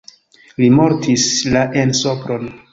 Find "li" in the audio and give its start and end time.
0.61-0.69